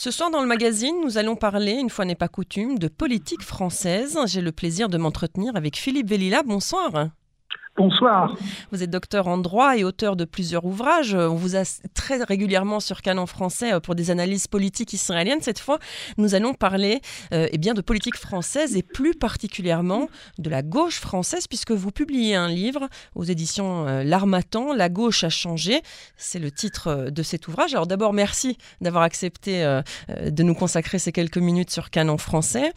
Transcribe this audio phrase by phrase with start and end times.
[0.00, 3.42] Ce soir dans le magazine, nous allons parler, une fois n'est pas coutume, de politique
[3.42, 4.16] française.
[4.26, 6.44] J'ai le plaisir de m'entretenir avec Philippe Vellila.
[6.44, 7.08] Bonsoir.
[7.78, 8.34] Bonsoir.
[8.72, 11.14] Vous êtes docteur en droit et auteur de plusieurs ouvrages.
[11.14, 11.62] On vous a
[11.94, 15.42] très régulièrement sur Canon français euh, pour des analyses politiques israéliennes.
[15.42, 15.78] Cette fois,
[16.16, 17.00] nous allons parler
[17.32, 21.92] euh, eh bien, de politique française et plus particulièrement de la gauche française puisque vous
[21.92, 25.80] publiez un livre aux éditions euh, L'Armatan, La gauche a changé.
[26.16, 27.74] C'est le titre de cet ouvrage.
[27.74, 29.62] Alors d'abord, merci d'avoir accepté
[30.08, 32.72] de nous consacrer ces quelques minutes sur Canon français.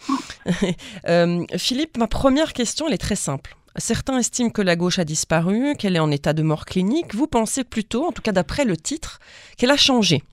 [1.57, 3.57] Philippe, ma première question, elle est très simple.
[3.77, 7.15] Certains estiment que la gauche a disparu, qu'elle est en état de mort clinique.
[7.15, 9.19] Vous pensez plutôt, en tout cas d'après le titre,
[9.57, 10.23] qu'elle a changé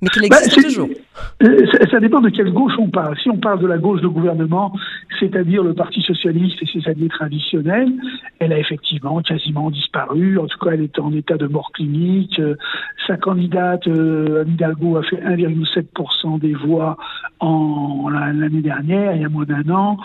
[0.00, 0.88] mais qu'il bah, existe toujours.
[1.42, 3.18] Euh, ça, dépend de quelle gauche on parle.
[3.20, 4.72] Si on parle de la gauche de gouvernement,
[5.18, 7.92] c'est-à-dire le Parti socialiste et ses alliés traditionnels,
[8.38, 10.38] elle a effectivement quasiment disparu.
[10.38, 12.38] En tout cas, elle est en état de mort clinique.
[12.38, 12.54] Euh,
[13.06, 16.96] sa candidate, euh, Anne Hidalgo, a fait 1,7% des voix
[17.40, 19.96] en l'année dernière, il y a moins d'un an.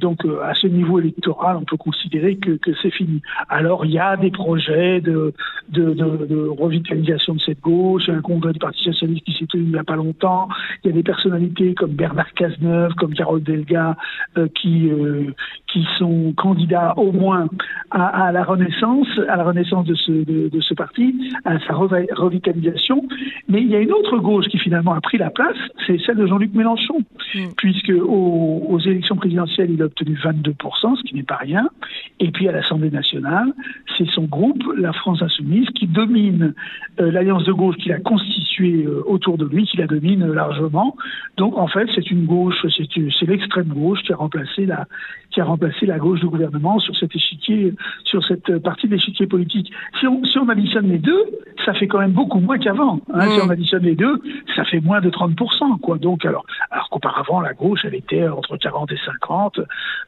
[0.00, 3.20] Donc, à ce niveau électoral, on peut considérer que, que c'est fini.
[3.48, 5.32] Alors, il y a des projets de,
[5.68, 9.66] de, de, de revitalisation de cette gauche, un congrès du Parti socialiste qui s'est tenu
[9.66, 10.48] il n'y a pas longtemps.
[10.82, 13.96] Il y a des personnalités comme Bernard Cazeneuve, comme Carole Delga,
[14.38, 15.32] euh, qui euh,
[15.66, 17.48] qui sont candidats au moins
[17.90, 21.14] à, la renaissance, à la renaissance de ce de, ce parti,
[21.44, 23.06] à sa revitalisation.
[23.48, 26.16] Mais il y a une autre gauche qui finalement a pris la place, c'est celle
[26.16, 26.98] de Jean-Luc Mélenchon,
[27.34, 27.40] mm.
[27.56, 31.68] puisque aux, aux, élections présidentielles il a obtenu 22%, ce qui n'est pas rien.
[32.20, 33.52] Et puis à l'Assemblée nationale,
[33.96, 36.54] c'est son groupe, la France Insoumise, qui domine
[37.00, 38.45] euh, l'alliance de gauche qu'il a constituée
[39.06, 40.96] autour de lui, qui la domine largement.
[41.36, 44.86] Donc en fait, c'est une gauche, c'est l'extrême gauche qui a remplacé la
[45.30, 49.26] qui a remplacé la gauche du gouvernement sur cet échiquier, sur cette partie de l'échiquier
[49.26, 49.70] politique.
[50.00, 51.24] Si on, si on additionne les deux,
[51.64, 53.00] ça fait quand même beaucoup moins qu'avant.
[53.12, 53.28] Hein.
[53.28, 54.22] Si on additionne les deux,
[54.54, 55.80] ça fait moins de 30%.
[55.80, 55.98] Quoi.
[55.98, 59.60] Donc alors, alors qu'auparavant la gauche, elle était entre 40 et 50.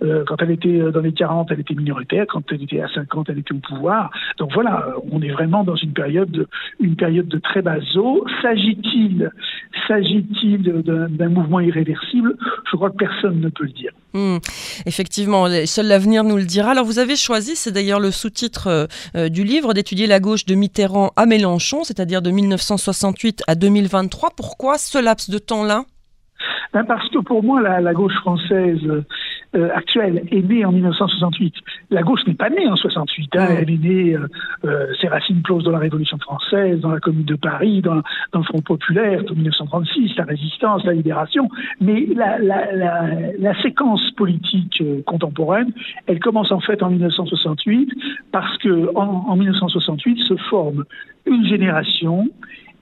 [0.03, 2.25] Euh, quand elle était dans les 40, elle était minoritaire.
[2.29, 4.11] Quand elle était à 50, elle était au pouvoir.
[4.39, 6.47] Donc voilà, on est vraiment dans une période, de,
[6.81, 8.25] une période de très bas eau.
[8.41, 9.31] S'agit-il
[9.89, 12.37] S'agit-il d'un mouvement irréversible?
[12.71, 13.93] Je crois que personne ne peut le dire.
[14.15, 14.39] Hmm.
[14.87, 16.71] Effectivement, seul l'avenir nous le dira.
[16.71, 20.47] Alors vous avez choisi, c'est d'ailleurs le sous-titre euh, euh, du livre, d'étudier la gauche
[20.47, 24.31] de Mitterrand à Mélenchon, c'est-à-dire de 1968 à 2023.
[24.37, 25.83] Pourquoi ce laps de temps-là?
[26.73, 28.81] Ben, Parce que pour moi, la, la gauche française
[29.55, 31.55] euh, actuelle est née en 1968.
[31.91, 33.31] La gauche n'est pas née en 68.
[33.37, 33.47] Hein.
[33.59, 34.27] Elle est née, euh,
[34.65, 38.41] euh, ses racines plongent dans la Révolution française, dans la Commune de Paris, dans, dans
[38.41, 41.49] le Front populaire, en 1936, la résistance, la libération.
[41.81, 43.07] Mais la, la, la,
[43.39, 45.73] la séquence politique euh, contemporaine,
[46.07, 47.91] elle commence en fait en 1968
[48.33, 50.85] parce que en, en 1968 se forme
[51.27, 52.29] une génération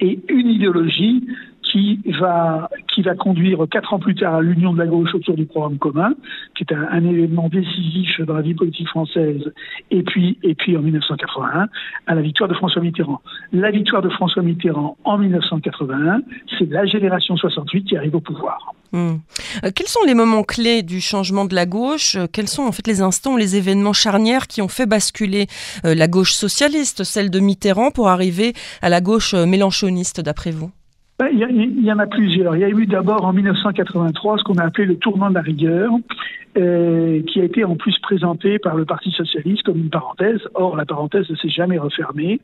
[0.00, 1.24] et une idéologie
[1.62, 5.36] qui va, qui va conduire quatre ans plus tard à l'union de la gauche autour
[5.36, 6.14] du programme commun,
[6.56, 9.52] qui est un, événement décisif dans la vie politique française,
[9.90, 11.68] et puis, et puis en 1981,
[12.06, 13.20] à la victoire de François Mitterrand.
[13.52, 16.22] La victoire de François Mitterrand en 1981,
[16.58, 18.72] c'est la génération 68 qui arrive au pouvoir.
[18.92, 19.16] Hmm.
[19.62, 22.16] Euh, quels sont les moments clés du changement de la gauche?
[22.16, 25.48] Euh, Quels sont en fait les instants, les événements charnières qui ont fait basculer
[25.84, 30.70] euh, la gauche socialiste, celle de Mitterrand, pour arriver à la gauche mélanchoniste, d'après vous?
[31.32, 32.56] Il y, en a plusieurs.
[32.56, 35.40] Il y a eu d'abord en 1983 ce qu'on a appelé le tournant de la
[35.40, 35.90] rigueur,
[36.58, 40.40] euh, qui a été en plus présenté par le Parti socialiste comme une parenthèse.
[40.54, 42.40] Or, la parenthèse ne s'est jamais refermée.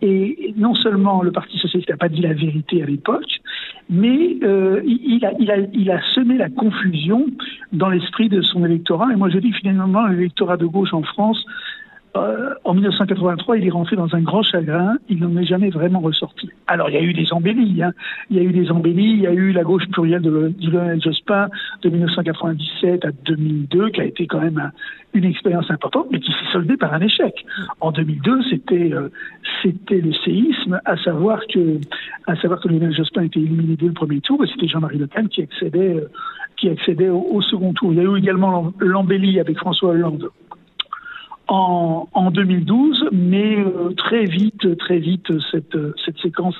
[0.00, 3.40] Et non seulement le Parti socialiste n'a pas dit la vérité à l'époque,
[3.90, 7.26] mais euh, il, a, il, a, il a semé la confusion
[7.72, 9.12] dans l'esprit de son électorat.
[9.12, 11.44] Et moi, je dis finalement, l'électorat de gauche en France
[12.18, 14.96] euh, en 1983, il est rentré dans un grand chagrin.
[15.08, 16.50] Il n'en est jamais vraiment ressorti.
[16.66, 17.82] Alors, il y a eu des embellies.
[17.82, 17.92] Hein.
[18.30, 19.12] Il y a eu des embellies.
[19.12, 21.48] Il y a eu la gauche plurielle de, Lionel Jospin
[21.82, 24.70] de 1997 à 2002, qui a été quand même
[25.14, 27.44] une expérience importante, mais qui s'est soldée par un échec.
[27.80, 29.08] En 2002, c'était euh,
[29.62, 31.78] c'était le séisme, à savoir que
[32.68, 35.96] Lionel Jospin était éliminé dès le premier tour, et c'était Jean-Marie Le Pen qui accédait
[37.06, 37.92] euh, au, au second tour.
[37.92, 40.30] Il y a eu également l'embellie avec François Hollande
[41.48, 46.56] en, en 2012, mais euh, très vite, très vite, cette, cette séquence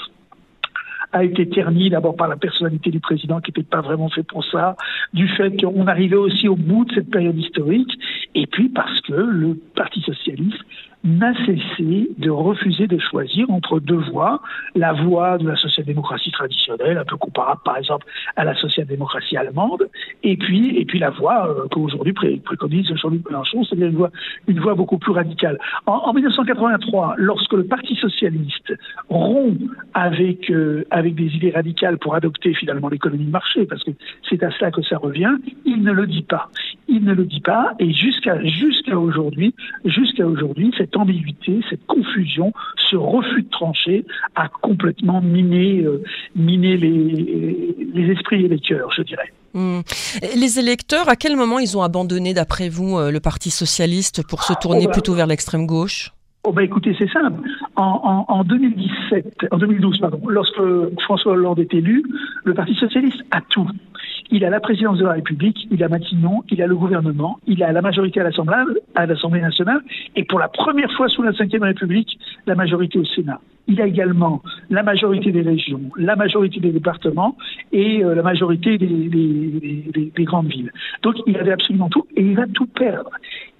[1.13, 4.45] a été ternie d'abord par la personnalité du président qui n'était pas vraiment fait pour
[4.45, 4.77] ça,
[5.15, 7.91] du fait qu'on arrivait aussi au bout de cette période historique,
[8.35, 10.65] et puis parce que le Parti socialiste
[11.05, 14.41] n'a cessé de refuser de choisir entre deux voies,
[14.75, 19.89] la voie de la social-démocratie traditionnelle, un peu comparable par exemple à la social-démocratie allemande,
[20.23, 24.11] et puis, et puis la voie euh, qu'aujourd'hui préconise Jean-Luc Mélenchon, c'est-à-dire une voie,
[24.49, 25.59] une voie beaucoup plus radicale.
[25.87, 28.75] En, 1983, lorsque le Parti socialiste
[29.09, 29.59] rompt
[29.95, 33.93] avec, euh, avec des idées radicales pour adopter finalement l'économie de marché, parce que
[34.29, 36.49] c'est à cela que ça revient, il ne le dit pas.
[36.89, 39.55] Il ne le dit pas, et jusqu'à jusqu'à aujourd'hui,
[39.85, 42.53] jusqu'à aujourd'hui, cette ambiguïté, cette confusion,
[42.91, 46.03] ce refus de trancher a complètement miné, euh,
[46.35, 49.33] miné les, les esprits et les cœurs, je dirais.
[49.55, 49.81] Hmm.
[50.37, 54.43] Les électeurs, à quel moment ils ont abandonné, d'après vous, euh, le Parti socialiste pour
[54.43, 56.13] se tourner oh, bah, plutôt vers l'extrême gauche?
[56.45, 57.43] Oh bah écoutez, c'est simple.
[57.77, 60.61] En, en, 2017, en 2012, pardon, lorsque
[61.03, 62.03] François Hollande est élu,
[62.45, 63.69] le Parti socialiste a tout.
[64.31, 67.63] Il a la présidence de la République, il a Matignon, il a le gouvernement, il
[67.63, 69.81] a la majorité à l'Assemblée nationale,
[70.17, 73.41] et pour la première fois sous la Ve République, la majorité au Sénat.
[73.69, 77.37] Il a également la majorité des régions, la majorité des départements
[77.73, 80.73] et euh, la majorité des, des, des, grandes villes.
[81.03, 83.11] Donc il avait absolument tout et il va tout perdre.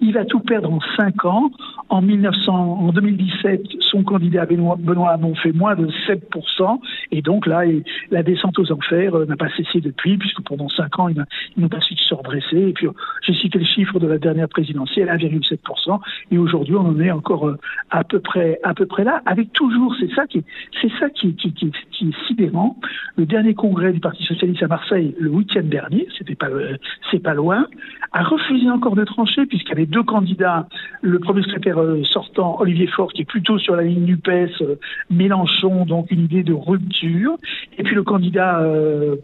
[0.01, 1.51] Il va tout perdre en cinq ans.
[1.89, 6.79] En, 1900, en 2017, son candidat Benoît, Benoît Hamon fait moins de 7%.
[7.11, 7.63] Et donc là,
[8.11, 11.25] la descente aux enfers euh, n'a pas cessé depuis, puisque pendant cinq ans, ils
[11.57, 12.57] n'ont pas su se redresser.
[12.69, 12.87] Et puis,
[13.25, 15.99] j'ai cité le chiffre de la dernière présidentielle, 1,7%.
[16.31, 17.57] Et aujourd'hui, on en est encore euh,
[17.89, 20.43] à peu près, à peu près là, avec toujours c'est ça qui est,
[20.81, 21.71] c'est ça qui, qui,
[22.07, 22.77] est sidérant.
[23.17, 26.77] Le dernier congrès du Parti socialiste à Marseille, le week-end dernier, c'était pas, euh,
[27.11, 27.65] c'est pas loin,
[28.11, 30.67] a refusé encore de trancher puisqu'il y avait deux candidats.
[31.01, 34.61] Le premier secrétaire euh, sortant, Olivier Faure, qui est plutôt sur la ligne du PES,
[34.61, 34.75] euh,
[35.09, 37.35] Mélenchon, donc une idée de rupture,
[37.77, 38.63] et puis le candidat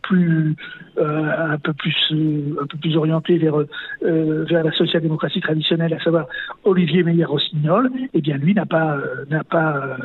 [0.04, 0.56] plus
[0.98, 3.56] un peu plus un peu plus orienté vers
[4.01, 6.27] vers la social-démocratie traditionnelle, à savoir
[6.63, 8.98] Olivier Meyer-Rossignol, eh bien lui n'a pas
[9.30, 9.98] n'a pas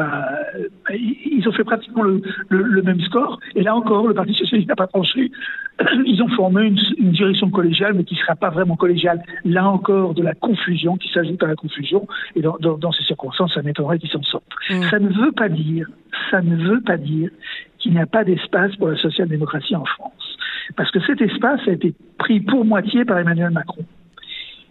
[0.00, 3.38] euh, ils ont fait pratiquement le, même score.
[3.54, 5.30] Et là encore, le Parti socialiste n'a pas tranché.
[6.06, 9.22] Ils ont formé une, direction collégiale, mais qui ne sera pas vraiment collégiale.
[9.44, 12.06] Là encore, de la confusion qui s'ajoute à la confusion.
[12.36, 14.44] Et dans, ces circonstances, ça m'étonnerait qu'ils s'en sortent.
[14.70, 14.82] Mm.
[14.90, 15.88] Ça ne veut pas dire,
[16.30, 17.30] ça ne veut pas dire
[17.78, 20.36] qu'il n'y a pas d'espace pour la social-démocratie en France.
[20.76, 23.84] Parce que cet espace a été pris pour moitié par Emmanuel Macron.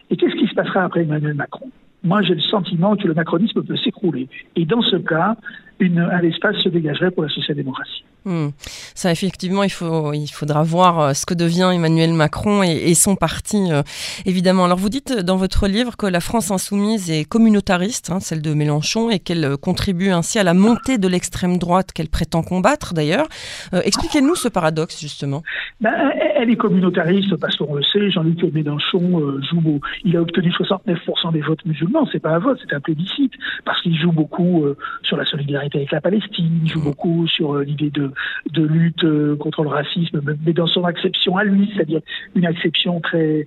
[0.09, 1.69] Et qu'est-ce qui se passera après Emmanuel Macron?
[2.03, 4.27] Moi j'ai le sentiment que le macronisme peut s'écrouler.
[4.55, 5.35] Et dans ce cas,
[5.81, 8.03] un espace se dégagerait pour la social-démocratie.
[8.25, 8.49] Hmm.
[8.95, 13.15] Ça, effectivement, il, faut, il faudra voir euh, ce que devient Emmanuel Macron et, son
[13.15, 13.81] parti, euh,
[14.25, 14.65] évidemment.
[14.65, 18.53] Alors, vous dites dans votre livre que la France insoumise est communautariste, hein, celle de
[18.53, 22.93] Mélenchon, et qu'elle euh, contribue ainsi à la montée de l'extrême droite qu'elle prétend combattre,
[22.93, 23.27] d'ailleurs.
[23.71, 25.43] Expliquez-nous ce paradoxe, justement.
[25.79, 25.93] Ben,
[26.35, 31.41] elle est communautariste parce qu'on le sait, Jean-Luc Mélenchon joue, il a obtenu 69% des
[31.41, 33.33] votes musulmans, c'est pas un vote, c'est un plébiscite,
[33.65, 34.65] parce qu'il joue beaucoup
[35.03, 36.83] sur la solidarité avec la Palestine, il joue mmh.
[36.83, 38.11] beaucoup sur l'idée de
[38.51, 42.01] de, lutte euh, contre le racisme, mais dans son acception à lui, c'est-à-dire
[42.35, 43.45] une acception très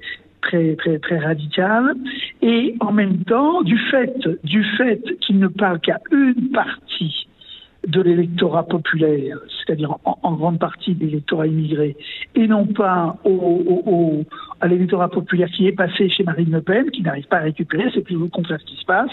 [1.18, 1.94] radicale.
[2.42, 7.26] Et en même temps du fait du fait qu'il ne parle qu'à une partie
[7.86, 11.96] de l'électorat populaire, c'est-à-dire en, grande partie de l'électorat immigré,
[12.34, 14.24] et non pas au,
[14.60, 17.90] à l'électorat populaire qui est passé chez Marine Le Pen, qui n'arrive pas à récupérer,
[17.92, 19.10] c'est plus le contraire qui se passe,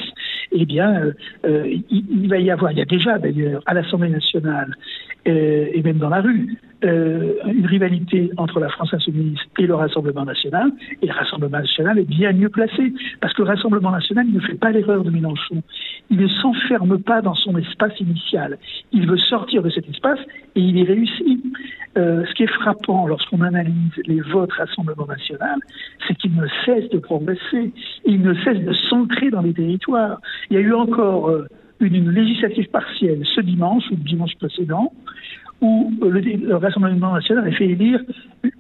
[0.52, 1.12] eh bien, euh,
[1.46, 4.76] euh, il, va y avoir, il y a déjà d'ailleurs à l'Assemblée nationale
[5.28, 10.24] euh, et même dans la rue, une rivalité entre la France insoumise et le Rassemblement
[10.24, 14.36] national, et le Rassemblement national est bien mieux placé, parce que le Rassemblement national il
[14.36, 15.62] ne fait pas l'erreur de Mélenchon,
[16.10, 18.58] il ne s'enferme pas dans son espace initial,
[18.94, 20.20] il veut sortir de cet espace
[20.56, 21.44] et il y réussit.
[21.98, 25.60] ce qui est frappant lorsqu'on analyse les votes Rassemblement national,
[26.10, 27.72] c'est qu'il ne cesse de progresser,
[28.06, 30.20] il ne cesse de s'ancrer dans les territoires.
[30.50, 31.48] Il y a eu encore euh,
[31.80, 34.92] une, législative partielle ce dimanche ou le dimanche précédent
[35.62, 38.00] où euh, le, Rassemblement national a fait élire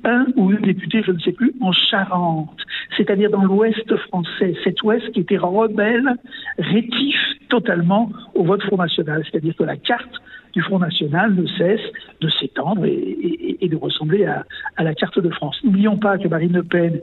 [0.03, 2.61] un ou une députée, je ne sais plus, en Charente,
[2.97, 6.15] c'est-à-dire dans l'ouest français, cet ouest qui était rebelle,
[6.57, 7.15] rétif
[7.47, 10.21] totalement au vote Front National, c'est-à-dire que la carte
[10.53, 11.81] du Front National ne cesse
[12.21, 14.45] de s'étendre et, de ressembler à,
[14.77, 15.57] à la carte de France.
[15.63, 16.99] N'oublions pas que Marine Le Pen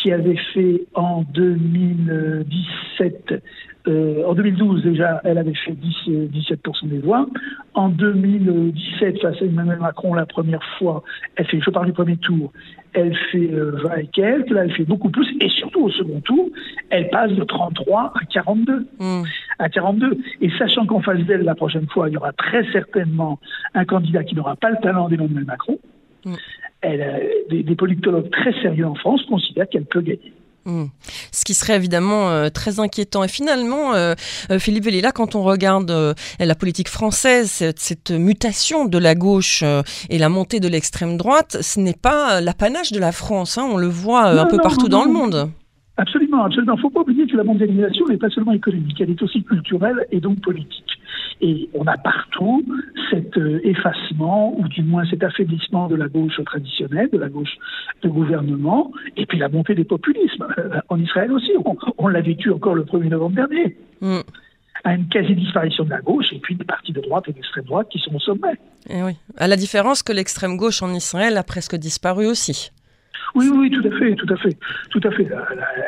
[0.00, 3.42] qui avait fait en 2017,
[3.88, 7.26] euh, en 2012 déjà, elle avait fait 10, 17% des voix.
[7.74, 11.04] En 2017, face à Emmanuel Macron, la première fois,
[11.36, 12.52] elle fait, je parle du premier tour,
[12.92, 16.20] elle fait 20 euh, et quelques, là elle fait beaucoup plus, et surtout au second
[16.20, 16.48] tour,
[16.90, 18.86] elle passe de 33 à 42.
[18.98, 19.22] Hmm.
[19.58, 20.18] À 42.
[20.40, 23.38] Et sachant qu'en face d'elle, la prochaine fois, il y aura très certainement
[23.74, 25.78] un candidat qui n'aura pas le talent d'Emmanuel Macron,
[26.24, 26.34] hmm
[26.82, 30.32] elle, des, des, politologues très sérieux en France considèrent qu'elle peut gagner.
[30.66, 30.86] Hmm.
[31.32, 33.24] Ce qui serait évidemment euh, très inquiétant.
[33.24, 34.14] Et finalement, euh,
[34.50, 39.64] euh, Philippe Vellila, quand on regarde la politique française, cette, mutation de la gauche
[40.10, 43.56] et la montée de l'extrême droite, ce n'est pas l'apanage de la France.
[43.56, 43.66] Hein.
[43.72, 45.50] on le voit un peu partout dans le monde.
[45.96, 46.74] Absolument, absolument.
[46.74, 49.42] Il ne faut pas oublier que la mondialisation n'est pas seulement économique, elle est aussi
[49.42, 50.99] culturelle et donc politique.
[51.40, 52.64] Et on a partout
[53.10, 57.56] cet euh, effacement, ou du moins cet affaiblissement de la gauche traditionnelle, de la gauche
[58.02, 60.46] de gouvernement, et puis la montée des populismes.
[60.58, 61.52] Euh, en Israël aussi,
[61.98, 63.76] on, l'a vécu encore le 1er novembre dernier.
[64.00, 64.20] Mm.
[64.84, 67.88] à une quasi-disparition de la gauche et puis des partis de droite et d'extrême droite
[67.90, 68.52] qui sont au sommet.
[68.88, 69.12] Et eh oui.
[69.36, 72.70] À la différence que l'extrême gauche en Israël a presque disparu aussi.
[73.34, 74.56] Oui, oui, tout à fait, tout à fait,
[74.90, 75.28] tout à fait.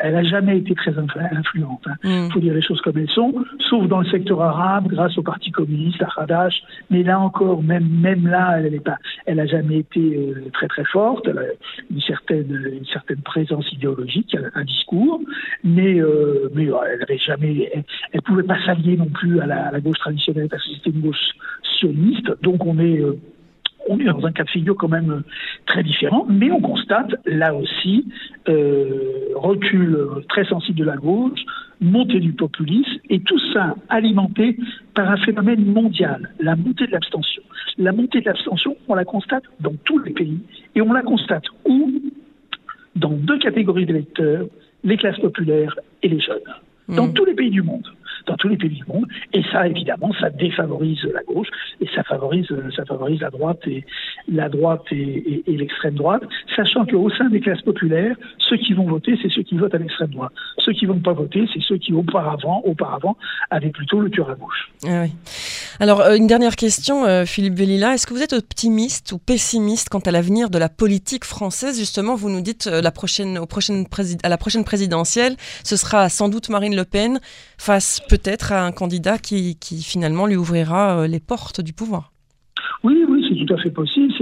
[0.01, 1.85] Elle n'a jamais été très influente.
[2.03, 2.27] Il hein.
[2.27, 2.31] mm.
[2.31, 3.33] faut dire les choses comme elles sont,
[3.69, 6.61] sauf dans le secteur arabe, grâce au Parti communiste, à Hadash.
[6.89, 10.67] Mais là encore, même même là, elle n'a pas, elle a jamais été euh, très
[10.67, 11.27] très forte.
[11.27, 11.43] Elle a
[11.91, 15.19] une certaine une certaine présence idéologique, un discours,
[15.63, 17.71] mais euh, mais elle n'avait jamais,
[18.11, 20.89] elle, pouvait pas s'allier non plus à la, à la, gauche traditionnelle parce que c'était
[20.91, 21.31] une gauche
[21.79, 22.31] sioniste.
[22.41, 23.17] Donc on est euh,
[23.89, 25.21] on est dans un cas de figure quand même euh,
[25.65, 28.05] très différent, mais on constate là aussi
[28.49, 29.97] euh, recul
[30.29, 31.39] très sensible de la gauche,
[31.81, 34.57] montée du populisme, et tout ça alimenté
[34.93, 37.41] par un phénomène mondial, la montée de l'abstention.
[37.77, 40.39] La montée de l'abstention, on la constate dans tous les pays,
[40.75, 41.91] et on la constate où?
[42.95, 44.45] Dans deux catégories d'électeurs,
[44.83, 46.37] les classes populaires et les jeunes,
[46.89, 47.13] dans mmh.
[47.13, 47.87] tous les pays du monde
[48.25, 49.05] dans tous les pays du monde.
[49.33, 51.47] Et ça, évidemment, ça défavorise la gauche
[51.81, 53.83] et ça favorise, ça favorise la droite et
[54.27, 56.23] la droite et, l'extrême droite,
[56.55, 59.77] sachant qu'au sein des classes populaires, ceux qui vont voter, c'est ceux qui votent à
[59.77, 60.31] l'extrême droite.
[60.57, 63.17] Ceux qui vont pas voter, c'est ceux qui auparavant, auparavant,
[63.49, 64.71] avaient plutôt le cœur à gauche.
[64.85, 65.05] Ah
[65.79, 67.95] Alors, euh, une dernière question, euh, Philippe Bellila.
[67.95, 71.79] Est-ce que vous êtes optimiste ou pessimiste quant à l'avenir de la politique française?
[71.79, 73.47] Justement, vous nous dites euh, la prochaine, au
[74.23, 77.19] à la prochaine présidentielle, ce sera sans doute Marine Le Pen
[77.57, 82.11] face peut-être à un candidat qui, qui finalement lui ouvrira les portes du pouvoir.
[82.83, 84.13] Oui, oui, c'est tout à fait possible.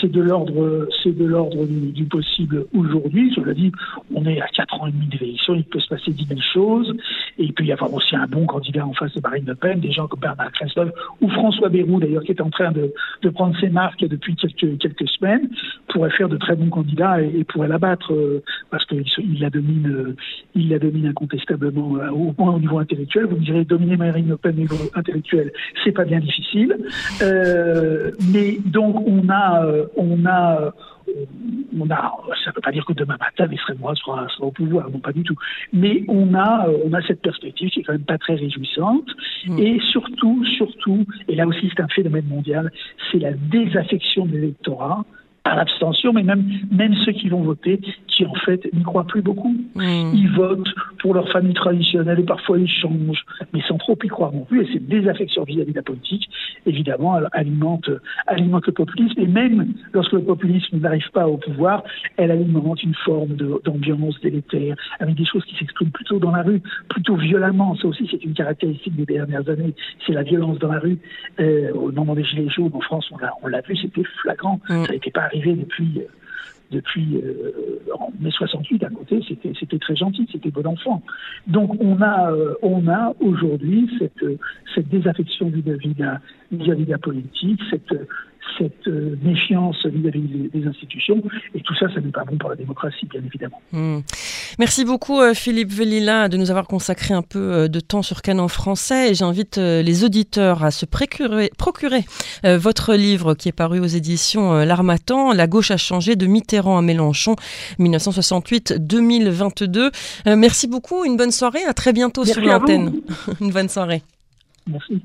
[0.00, 3.32] C'est de l'ordre, c'est de l'ordre du, possible aujourd'hui.
[3.34, 3.72] Je l'ai dit,
[4.14, 6.94] on est à quatre ans et demi d'élection, il peut se passer dix mille choses.
[7.38, 9.80] Et il peut y avoir aussi un bon candidat en face de Marine Le Pen,
[9.80, 10.90] des gens comme Bernard Christophe
[11.20, 12.92] ou François Bayrou, d'ailleurs, qui est en train de,
[13.30, 15.48] prendre ses marques depuis quelques, semaines,
[15.88, 19.04] pourrait faire de très bons candidats et, pourrait l'abattre euh, parce qu'il
[19.40, 20.16] la domine, euh,
[20.54, 23.26] la domine incontestablement euh, au moins au niveau intellectuel.
[23.26, 25.52] Vous me direz, dominer Marine Le Pen au niveau intellectuel,
[25.84, 26.76] c'est pas bien difficile.
[27.22, 28.10] Euh,
[28.42, 30.70] mais donc on a, euh, on a, euh,
[31.78, 34.50] on a, ça ne veut pas dire que demain matin l'extrême droite sera, sera, au
[34.50, 35.36] pouvoir, non pas du tout.
[35.72, 39.08] Mais on a, on a cette perspective qui est quand même pas très réjouissante.
[39.46, 39.58] Mm.
[39.58, 42.72] Et surtout, surtout, et là aussi c'est un phénomène mondial,
[43.10, 45.04] c'est la désaffection de l'électorat
[45.44, 49.22] à l'abstention, mais même, même ceux qui vont voter, qui en fait n'y croient plus
[49.22, 49.56] beaucoup.
[49.74, 50.12] Mmh.
[50.14, 54.32] Ils votent pour leur famille traditionnelle et parfois ils changent, mais sans trop y croire
[54.32, 54.62] non plus.
[54.62, 56.28] Et cette désaffection vis-à-vis de la politique,
[56.66, 57.90] évidemment, alimente,
[58.26, 59.20] alimente le populisme.
[59.20, 61.82] Et même lorsque le populisme n'arrive pas au pouvoir,
[62.16, 63.34] elle alimente une forme
[63.64, 67.74] d'ambiance délétère, avec des choses qui s'expriment plutôt dans la rue, plutôt violemment.
[67.76, 69.74] Ça aussi, c'est une caractéristique des dernières années.
[70.06, 70.98] C'est la violence dans la rue.
[71.40, 73.10] Euh, au moment des Gilets jaunes, en France,
[73.42, 74.60] on l'a vu, c'était flagrant.
[74.68, 74.84] Mmh.
[74.84, 76.06] Ça n'était pas arrivé depuis euh,
[76.70, 77.52] depuis euh,
[77.98, 81.02] en mai 68 à côté, c'était très gentil, c'était bon enfant.
[81.46, 84.24] Donc on a euh, on a aujourd'hui cette
[84.74, 85.94] cette désaffection vis-à-vis
[86.86, 87.94] de la politique, cette
[88.58, 91.22] cette euh, méfiance vis-à-vis des, institutions.
[91.54, 93.62] Et tout ça, ça n'est pas bon pour la démocratie, bien évidemment.
[93.72, 94.00] Hmm.
[94.58, 98.20] Merci beaucoup, euh, Philippe Vellila, de nous avoir consacré un peu euh, de temps sur
[98.22, 99.10] Canon français.
[99.10, 102.04] Et j'invite les auditeurs à se procurer, procurer
[102.44, 106.82] votre livre qui est paru aux éditions L'Armatan, La gauche a changé de Mitterrand à
[106.82, 107.36] Mélenchon,
[107.78, 109.90] 1968-2022.
[110.36, 113.00] Merci beaucoup, une bonne soirée, à très bientôt sur l'antenne.
[113.40, 114.02] une bonne soirée.
[114.66, 115.02] Merci.